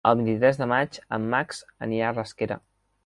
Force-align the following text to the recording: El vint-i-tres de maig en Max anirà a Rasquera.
El 0.09 0.15
vint-i-tres 0.19 0.57
de 0.61 0.67
maig 0.71 0.97
en 1.17 1.27
Max 1.35 1.61
anirà 1.89 2.09
a 2.09 2.15
Rasquera. 2.17 2.59